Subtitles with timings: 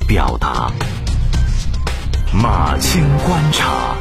[0.00, 0.70] 表达。
[2.32, 3.96] 马青观察，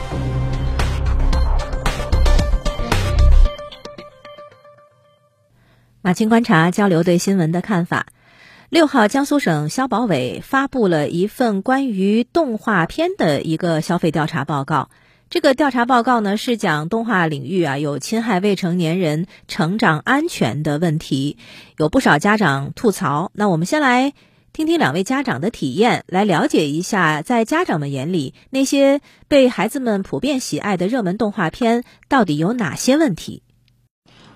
[6.02, 8.08] 马青观察交流对新闻的看法。
[8.70, 14.90] 六号，江苏省消保委发布了一份关于动画片的一个消费调查报告。
[15.30, 21.38] 这个调查报告呢，是讲动画领域啊有侵害未成年人成长安全的问题，
[21.78, 23.32] 有不少家长吐槽。
[23.34, 24.14] 那我们先来
[24.54, 33.42] 听听两位家长的体验，来了解一下在家长们眼里那些被孩子们普遍喜爱的热门动画片到底有哪些问题。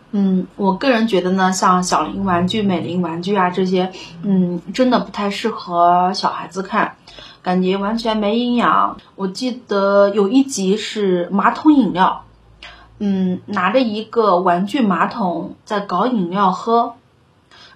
[0.10, 3.92] 嗯，我个人觉得呢，像小龄玩具、美林玩具啊这些，
[4.24, 6.96] 嗯，真的不太适合小孩子看，
[7.44, 8.98] 感觉完全没营养。
[9.16, 12.24] 我记得有一集是马桶饮料，
[12.98, 16.96] 嗯，拿着一个玩具马桶在搞饮料喝，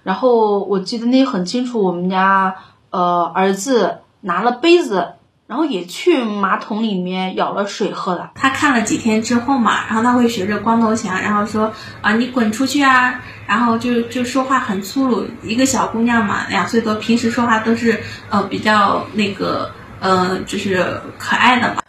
[0.02, 2.56] 然后我记得那很清楚，我们家
[2.90, 5.14] 呃儿子拿了杯子。
[5.48, 8.30] 然后也去马桶里面舀了水喝了。
[8.34, 13.20] 他看了几天之后嘛，然后他会学着光头强，然后说啊，你滚出去啊！
[13.46, 15.26] 然后就就说话很粗鲁。
[15.42, 21.82] 一个小姑娘嘛，两岁多，平时说话都是呃比较那个呃就是可爱的嘛。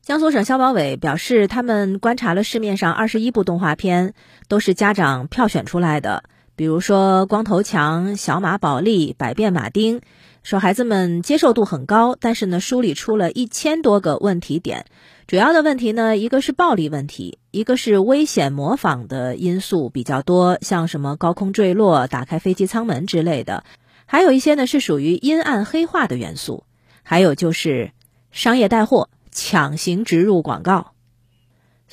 [0.00, 4.14] 江苏省消保委表示，他们观察了市面上二十一部动画片，
[4.48, 6.22] 都是家长票选出来的，
[6.56, 10.00] 比如说光头强、小马宝莉、百变马丁。
[10.42, 14.84] 说孩子们接受度很高，但是呢，梳理出了一千多个问题点。
[15.26, 23.64] 主要的问题呢，一个是暴力问题，一个是危险模仿的因素比较多，像什么高空坠落、打开飞机舱门之类的。
[24.04, 26.64] 还有一些呢是属于阴暗黑化的元素，
[27.02, 27.92] 还有就是
[28.30, 30.93] 商业带货、强行植入广告。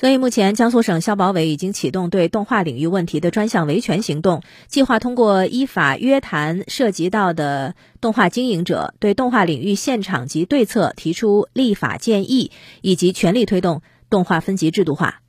[0.02, 12.50] 所以，目前江苏省消保委已经启动对动画领域问题的专项维权行动，计划通过依法约谈涉及到的动画经营者，对动画领域现场及对策提出立法建议，
[12.80, 15.20] 以及全力推动动画分级制度化。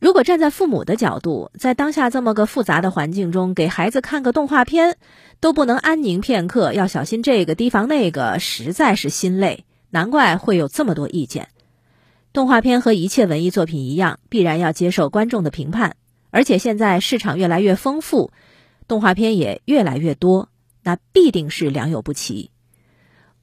[0.00, 4.96] 如果站在父母的角度，在当下这么个复杂的环境中，给孩子看个动画片
[5.40, 9.66] 都不能安宁片刻，要小心这个提防那个，实在是心累。
[9.90, 11.48] 难怪会有这么多意见。
[12.34, 15.94] 动画片和一切文艺作品一样，必然要接受观众的评判。
[16.32, 18.32] 而且现在市场越来越丰富，
[18.88, 20.48] 动画片也越来越多，
[20.82, 22.50] 那必定是良莠不齐。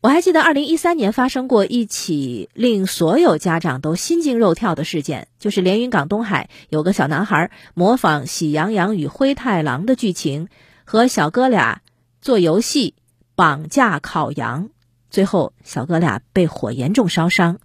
[0.02, 10.50] 我还记得二零一三年发生过一起令所有家长都心惊肉跳的事件，就是连云港东海有个小男孩模仿《喜羊羊与灰太狼》的剧情，
[10.84, 11.82] 和小哥俩
[12.20, 12.96] 做游戏
[13.36, 14.70] 绑架烤羊，
[15.10, 17.60] 最后小哥俩被火严重烧伤。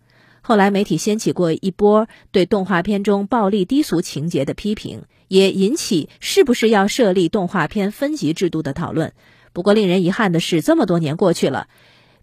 [0.46, 9.12] 后来媒体掀起过一波对动画片中暴力低俗情节的批评，也引起是不是要设立动画片分级制度的讨论。
[9.52, 11.66] 不过令人遗憾的是，这么多年过去了，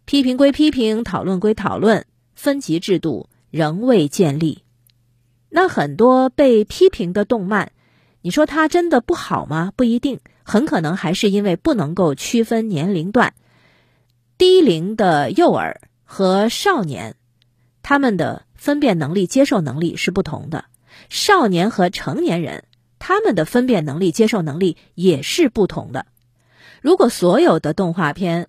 [0.05, 4.63] 批评归批评，讨论归讨论，分级制度仍未建立。
[5.49, 7.73] 那很多被批评的动漫，
[8.21, 9.73] 你说它真的不好吗？
[9.75, 13.33] 不一定，很可能还是因为不能够区分年龄段，
[14.37, 17.17] 低龄的幼儿和少年。
[17.83, 20.65] 他们的分辨能力、接受能力是不同的。
[21.09, 22.63] 少年和成年人，
[22.97, 26.05] 他们的分辨能力、接受能力也是不同的。
[26.81, 28.47] 如果所有的动画片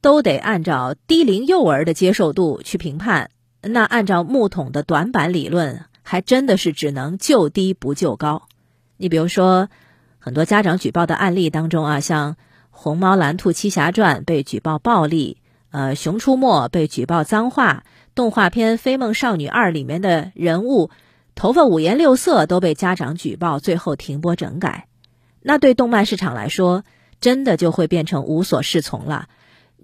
[0.00, 3.30] 都得按照低龄幼儿的接受度去评判，
[3.60, 8.46] 那按照木桶的短板理论，还真的是只能就低不就高。
[8.96, 9.68] 你比如说，
[10.18, 12.34] 很多家长举报的案例当中啊，像
[12.70, 15.38] 《虹猫蓝兔七侠传》被举报暴力，
[15.70, 17.82] 呃，《熊出没》被举报脏话。
[18.16, 20.88] 动画片《飞梦少女二》里面的人物
[21.34, 24.88] 头发五颜六色都被家长举报，最后停播整改。
[25.42, 26.82] 那对动漫市场来说，
[27.20, 29.28] 真的就会变成无所适从了。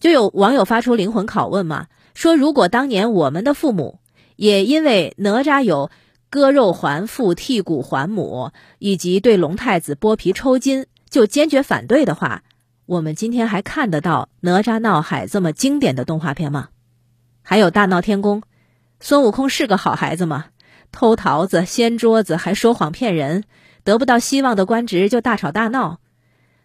[0.01, 3.99] 就有网友发出灵魂拷问嘛，说如果当年我们的父母
[4.37, 5.91] 也因为哪吒有
[6.31, 12.45] 割肉还父、剔骨还母，以及对龙太子剥皮抽筋就坚决反对的话，
[12.87, 16.71] 我们今天还看得到《哪吒闹海》这么经典的动画片吗？
[17.43, 18.43] 还有大闹天宫，
[19.01, 20.47] 孙悟空是个好孩子吗？
[20.91, 23.45] 偷桃子、掀桌子，还说谎骗人，
[23.83, 26.01] 得不到希望的官职就大吵大闹。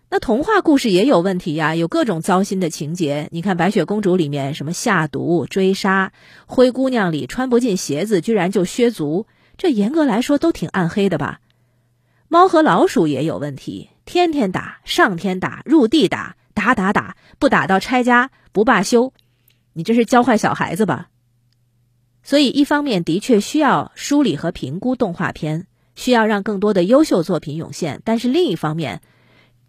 [0.10, 3.28] 那童话故事也有问题呀，有各种糟心的情节。
[3.32, 6.14] 你看白雪公主里面什么下毒、追杀，
[6.46, 9.28] 灰姑娘里穿不进鞋子居然就削足，
[9.58, 11.40] 这严格来说都挺暗黑的吧？
[12.30, 19.14] 猫和老鼠也有问题，天天打，上天打，入地打，打打打，不打到拆家不罢休。
[19.78, 21.10] 你这是教坏小孩子吧？
[22.24, 29.02] 所以，一方面的确需要梳理和评估动画片，需要让更多的优秀作品涌现；但是另一方面，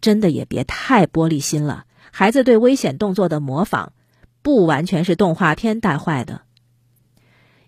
[0.01, 1.85] 真的也别太玻璃心了。
[2.09, 3.93] 孩子对危险动作的模仿，
[4.41, 6.41] 不完全是动画片带坏的。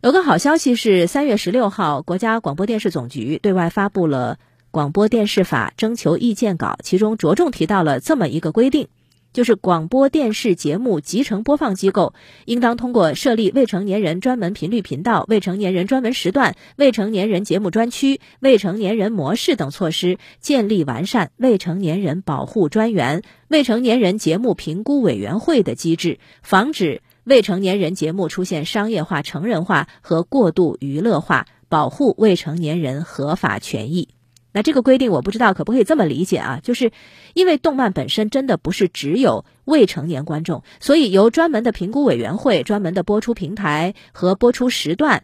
[0.02, 4.40] 有个好消息是，三月十六号，国家广播电视总局对外发布了
[4.72, 8.88] 《广播电视法》征求意见稿，其中着重提到了这么一个规定。
[9.34, 12.14] 就是广播电视节目集成播放机构，
[12.46, 34.10] 应当通过设立未成年人专门频率频道、未成年人专门时段、未成年人节目专区、未成年人模式等措施，建立完善未成年人保护专员、未成年人节目评估委员会的机制，防止未成年人节目出现商业化、成人化和过度娱乐化，保护未成年人合法权益。
[34.54, 36.60] 那这个规定我不知道可不可以这么理解啊？
[36.62, 36.92] 就是
[37.34, 45.24] 因为动漫本身真的不是只有未成年观众，所以由专门的评估委员会、专门的播出平台和播出时段，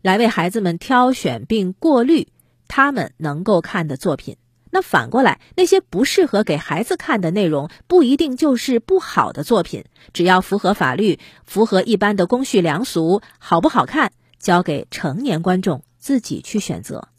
[0.00, 2.28] 来为孩子们挑选并过滤
[2.66, 4.36] 他们能够看的作品。
[4.70, 9.84] 那反过来，那些不适合给孩子看的内容，不一定就是不好的作品，
[10.14, 17.11] 只要符合法律、符合一般的公序良俗，好不好看，交给成年观众自己去选择。